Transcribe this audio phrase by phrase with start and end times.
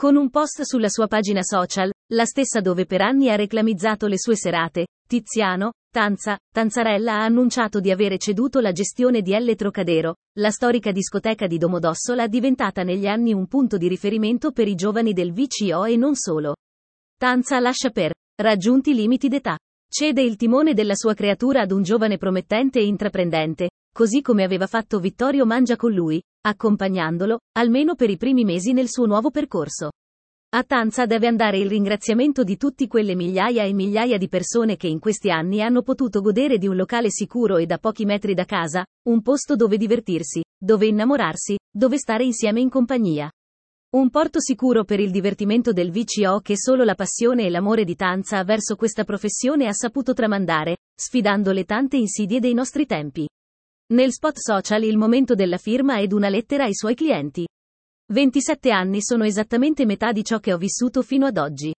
[0.00, 4.18] Con un post sulla sua pagina social, la stessa dove per anni ha reclamizzato le
[4.18, 10.14] sue serate, Tiziano, Tanza, Tanzarella ha annunciato di avere ceduto la gestione di Elle Trocadero,
[10.38, 15.12] la storica discoteca di Domodossola diventata negli anni un punto di riferimento per i giovani
[15.12, 16.54] del VCO e non solo.
[17.18, 19.58] Tanza lascia per raggiunti limiti d'età.
[19.86, 24.66] Cede il timone della sua creatura ad un giovane promettente e intraprendente, così come aveva
[24.66, 29.90] fatto Vittorio Mangia con lui, accompagnandolo, almeno per i primi mesi nel suo nuovo percorso.
[30.52, 34.88] A Tanza deve andare il ringraziamento di tutte quelle migliaia e migliaia di persone che
[34.88, 38.44] in questi anni hanno potuto godere di un locale sicuro e da pochi metri da
[38.44, 43.30] casa, un posto dove divertirsi, dove innamorarsi, dove stare insieme in compagnia.
[43.92, 47.94] Un porto sicuro per il divertimento del VCO che solo la passione e l'amore di
[47.94, 53.28] Tanza verso questa professione ha saputo tramandare, sfidando le tante insidie dei nostri tempi.
[53.92, 57.44] Nel spot social il momento della firma ed una lettera ai suoi clienti.
[58.12, 61.74] 27 anni sono esattamente metà di ciò che ho vissuto fino ad oggi.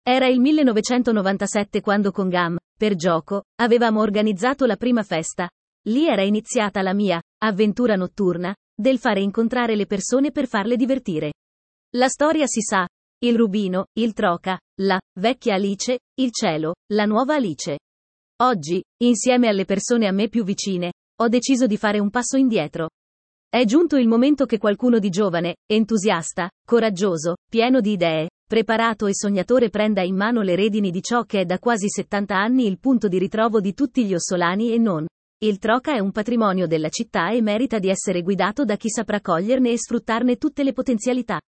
[0.00, 5.50] Era il 1997 quando con Gam, per gioco, avevamo organizzato la prima festa.
[5.88, 11.32] Lì era iniziata la mia avventura notturna, del fare incontrare le persone per farle divertire.
[11.96, 12.86] La storia si sa.
[13.20, 17.80] Il rubino, il troca, la vecchia Alice, il cielo, la nuova Alice.
[18.42, 22.90] Oggi, insieme alle persone a me più vicine, ho deciso di fare un passo indietro.
[23.48, 29.14] È giunto il momento che qualcuno di giovane, entusiasta, coraggioso, pieno di idee, preparato e
[29.14, 32.78] sognatore prenda in mano le redini di ciò che è da quasi 70 anni il
[32.78, 35.06] punto di ritrovo di tutti gli ossolani e non.
[35.40, 39.20] Il Troca è un patrimonio della città e merita di essere guidato da chi saprà
[39.20, 41.40] coglierne e sfruttarne tutte le potenzialità.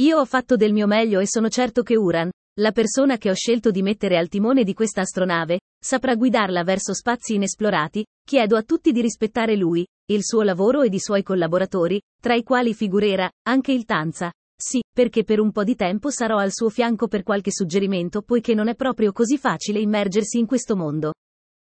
[0.00, 3.34] Io ho fatto del mio meglio e sono certo che Uran, la persona che ho
[3.34, 8.62] scelto di mettere al timone di questa astronave, saprà guidarla verso spazi inesplorati, chiedo a
[8.62, 13.28] tutti di rispettare lui, il suo lavoro ed i suoi collaboratori, tra i quali figurerà
[13.48, 14.32] anche il Tanza.
[14.56, 18.54] Sì, perché per un po' di tempo sarò al suo fianco per qualche suggerimento poiché
[18.54, 21.12] non è proprio così facile immergersi in questo mondo.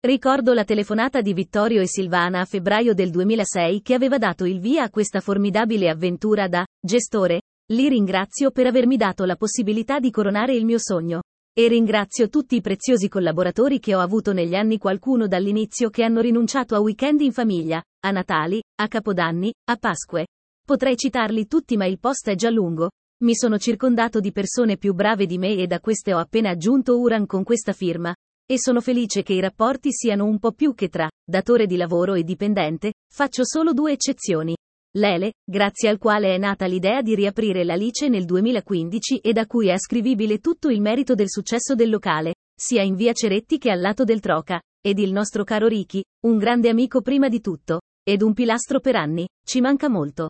[0.04, 4.58] Ricordo la telefonata di Vittorio e Silvana a febbraio del 2006 che aveva dato il
[4.58, 7.42] via a questa formidabile avventura da gestore.
[7.72, 11.22] Li ringrazio per avermi dato la possibilità di coronare il mio sogno.
[11.54, 16.20] E ringrazio tutti i preziosi collaboratori che ho avuto negli anni qualcuno dall'inizio che hanno
[16.20, 20.26] rinunciato a weekend in famiglia, a Natali, a Capodanni, a Pasque.
[20.62, 22.90] Potrei citarli tutti ma il post è già lungo.
[23.22, 26.98] Mi sono circondato di persone più brave di me e da queste ho appena aggiunto
[26.98, 28.14] Uran con questa firma.
[28.46, 32.12] E sono felice che i rapporti siano un po' più che tra datore di lavoro
[32.12, 34.54] e dipendente, faccio solo due eccezioni.
[34.94, 39.68] Lele, grazie al quale è nata l'idea di riaprire l'Alice nel 2015 e da cui
[39.68, 43.80] è ascrivibile tutto il merito del successo del locale, sia in via Ceretti che al
[43.80, 48.20] lato del Troca, ed il nostro caro Ricky, un grande amico prima di tutto, ed
[48.20, 50.28] un pilastro per anni, ci manca molto.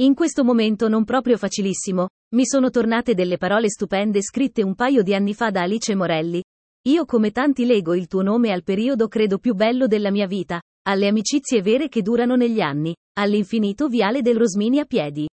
[0.00, 5.02] In questo momento non proprio facilissimo, mi sono tornate delle parole stupende scritte un paio
[5.02, 6.42] di anni fa da Alice Morelli.
[6.88, 10.58] Io come tanti lego il tuo nome al periodo credo più bello della mia vita,
[10.88, 15.28] alle amicizie vere che durano negli anni, all'infinito viale del Rosmini a piedi.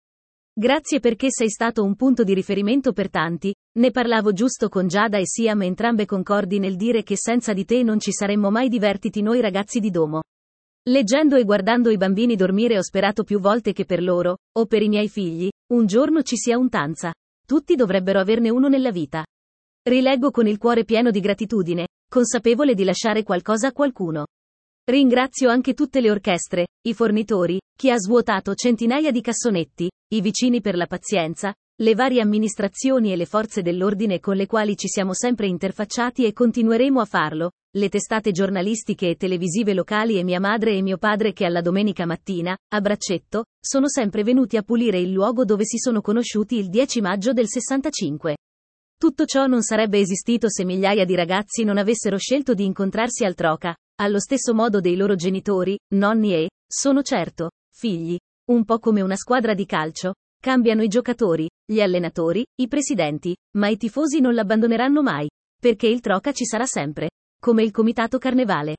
[0.57, 5.17] Grazie perché sei stato un punto di riferimento per tanti, ne parlavo giusto con Giada
[5.17, 9.21] e Siam entrambe concordi nel dire che senza di te non ci saremmo mai divertiti
[9.21, 10.23] noi ragazzi di Domo.
[10.89, 14.81] Leggendo e guardando i bambini dormire ho sperato più volte che per loro, o per
[14.81, 17.13] i miei figli, un giorno ci sia un tanza.
[17.45, 19.25] Tutti dovrebbero averne uno nella vita.
[19.87, 24.25] Rileggo con il cuore pieno di gratitudine, consapevole di lasciare qualcosa a qualcuno.
[24.89, 30.61] Ringrazio anche tutte le orchestre, i fornitori, chi ha svuotato centinaia di cassonetti, i vicini
[30.61, 35.13] per la pazienza, le varie amministrazioni e le forze dell'ordine con le quali ci siamo
[35.13, 40.75] sempre interfacciati e continueremo a farlo, le testate giornalistiche e televisive locali e mia madre
[40.75, 45.11] e mio padre che alla domenica mattina, a braccetto, sono sempre venuti a pulire il
[45.11, 48.37] luogo dove si sono conosciuti il 10 maggio del 65.
[48.97, 53.35] Tutto ciò non sarebbe esistito se migliaia di ragazzi non avessero scelto di incontrarsi al
[53.35, 58.17] Troca, allo stesso modo dei loro genitori, nonni e, sono certo, figli.
[58.49, 60.15] Un po' come una squadra di calcio.
[60.41, 65.29] Cambiano i giocatori, gli allenatori, i presidenti, ma i tifosi non l'abbandoneranno mai.
[65.59, 67.11] Perché il Troca ci sarà sempre.
[67.39, 68.77] Come il Comitato Carnevale.